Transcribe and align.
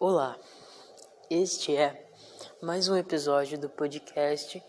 Olá, 0.00 0.38
este 1.28 1.76
é 1.76 2.08
mais 2.62 2.88
um 2.88 2.96
episódio 2.96 3.58
do 3.58 3.68
podcast 3.68 4.62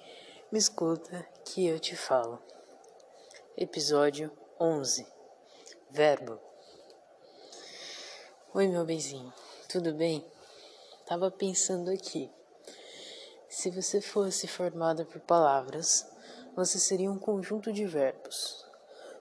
Me 0.52 0.58
Escuta 0.58 1.24
que 1.46 1.68
eu 1.68 1.80
te 1.80 1.96
falo. 1.96 2.42
Episódio 3.56 4.32
11 4.60 5.06
Verbo. 5.92 6.40
Oi, 8.56 8.68
meu 8.70 8.84
benzinho, 8.84 9.32
tudo 9.72 9.94
bem? 9.94 10.26
Tava 11.06 11.30
pensando 11.30 11.92
aqui. 11.92 12.32
Se 13.48 13.70
você 13.70 14.02
fosse 14.02 14.48
formado 14.48 15.06
por 15.06 15.22
palavras, 15.22 16.12
você 16.56 16.80
seria 16.80 17.12
um 17.12 17.20
conjunto 17.20 17.72
de 17.72 17.86
verbos: 17.86 18.66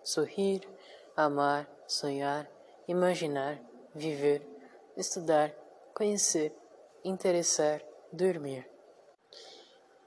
sorrir, 0.02 0.66
amar, 1.14 1.68
sonhar, 1.86 2.50
imaginar, 2.88 3.60
viver, 3.94 4.40
estudar 4.96 5.54
conhecer, 5.98 6.56
interessar, 7.04 7.82
dormir. 8.12 8.64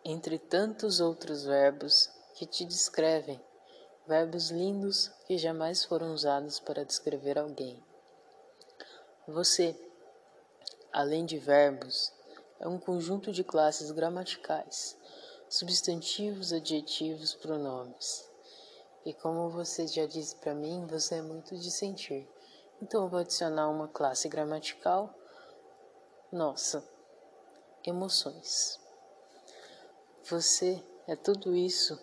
Entre 0.05 0.39
tantos 0.39 1.01
outros 1.01 1.43
verbos 1.43 2.09
que 2.35 2.45
te 2.45 2.63
descrevem, 2.63 3.43
verbos 4.07 4.51
lindos 4.51 5.09
que 5.27 5.37
jamais 5.37 5.83
foram 5.83 6.13
usados 6.13 6.61
para 6.61 6.85
descrever 6.85 7.37
alguém. 7.37 7.83
Você, 9.27 9.75
além 10.93 11.25
de 11.25 11.37
verbos, 11.37 12.13
é 12.61 12.69
um 12.69 12.79
conjunto 12.79 13.33
de 13.33 13.43
classes 13.43 13.91
gramaticais, 13.91 14.97
substantivos, 15.49 16.53
adjetivos, 16.53 17.33
pronomes. 17.33 18.31
E 19.03 19.13
como 19.13 19.49
você 19.49 19.85
já 19.87 20.05
disse 20.05 20.37
para 20.37 20.55
mim, 20.55 20.85
você 20.85 21.15
é 21.15 21.21
muito 21.21 21.57
de 21.57 21.69
sentir. 21.69 22.25
Então 22.81 23.03
eu 23.03 23.09
vou 23.09 23.19
adicionar 23.19 23.67
uma 23.67 23.89
classe 23.89 24.29
gramatical 24.29 25.17
nossa, 26.31 26.81
emoções. 27.85 28.79
Você 30.29 30.81
é 31.05 31.13
tudo 31.13 31.53
isso, 31.53 31.99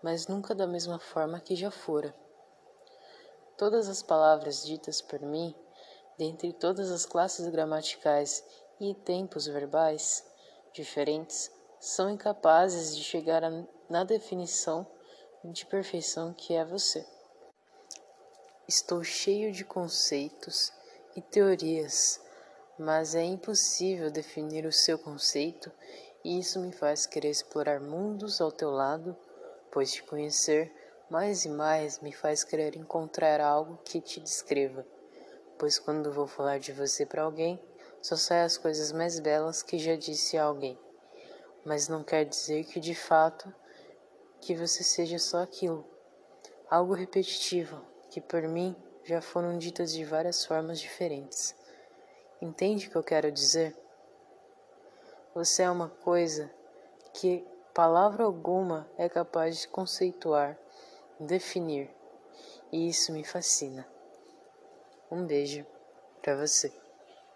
mas 0.00 0.28
nunca 0.28 0.54
da 0.54 0.68
mesma 0.68 1.00
forma 1.00 1.40
que 1.40 1.56
já 1.56 1.68
fora. 1.68 2.14
Todas 3.58 3.88
as 3.88 4.00
palavras 4.00 4.64
ditas 4.64 5.00
por 5.00 5.20
mim, 5.20 5.52
dentre 6.16 6.52
todas 6.52 6.92
as 6.92 7.04
classes 7.04 7.48
gramaticais 7.48 8.44
e 8.78 8.94
tempos 8.94 9.46
verbais 9.46 10.24
diferentes, 10.72 11.50
são 11.80 12.08
incapazes 12.08 12.96
de 12.96 13.02
chegar 13.02 13.42
a, 13.42 13.50
na 13.90 14.04
definição 14.04 14.86
de 15.42 15.66
perfeição 15.66 16.32
que 16.32 16.54
é 16.54 16.64
você. 16.64 17.04
Estou 18.68 19.02
cheio 19.02 19.52
de 19.52 19.64
conceitos 19.64 20.72
e 21.16 21.20
teorias 21.20 22.20
mas 22.78 23.14
é 23.14 23.22
impossível 23.22 24.10
definir 24.10 24.64
o 24.66 24.72
seu 24.72 24.98
conceito 24.98 25.70
e 26.24 26.38
isso 26.38 26.60
me 26.60 26.72
faz 26.72 27.06
querer 27.06 27.30
explorar 27.30 27.80
mundos 27.80 28.40
ao 28.40 28.50
teu 28.50 28.70
lado, 28.70 29.16
pois 29.70 29.92
te 29.92 30.02
conhecer 30.02 30.72
mais 31.10 31.44
e 31.44 31.48
mais 31.48 32.00
me 32.00 32.12
faz 32.12 32.42
querer 32.42 32.76
encontrar 32.76 33.40
algo 33.40 33.78
que 33.84 34.00
te 34.00 34.20
descreva, 34.20 34.86
pois 35.58 35.78
quando 35.78 36.12
vou 36.12 36.26
falar 36.26 36.58
de 36.58 36.72
você 36.72 37.04
para 37.04 37.22
alguém, 37.22 37.60
só 38.00 38.16
saem 38.16 38.42
as 38.42 38.56
coisas 38.56 38.92
mais 38.92 39.20
belas 39.20 39.62
que 39.62 39.78
já 39.78 39.94
disse 39.94 40.38
a 40.38 40.44
alguém. 40.44 40.78
Mas 41.64 41.86
não 41.86 42.02
quer 42.02 42.24
dizer 42.24 42.64
que 42.64 42.80
de 42.80 42.94
fato 42.94 43.52
que 44.40 44.54
você 44.54 44.82
seja 44.82 45.18
só 45.18 45.42
aquilo, 45.42 45.86
algo 46.68 46.94
repetitivo, 46.94 47.80
que 48.10 48.20
por 48.20 48.42
mim 48.42 48.74
já 49.04 49.20
foram 49.20 49.58
ditas 49.58 49.92
de 49.92 50.04
várias 50.04 50.44
formas 50.44 50.80
diferentes. 50.80 51.54
Entende 52.42 52.88
o 52.88 52.90
que 52.90 52.96
eu 52.96 53.04
quero 53.04 53.30
dizer? 53.30 53.72
Você 55.32 55.62
é 55.62 55.70
uma 55.70 55.88
coisa 55.88 56.50
que 57.14 57.46
palavra 57.72 58.24
alguma 58.24 58.90
é 58.98 59.08
capaz 59.08 59.60
de 59.60 59.68
conceituar, 59.68 60.58
definir, 61.20 61.88
e 62.72 62.88
isso 62.88 63.12
me 63.12 63.22
fascina. 63.22 63.86
Um 65.08 65.24
beijo 65.24 65.64
para 66.20 66.34
você. 66.34 66.81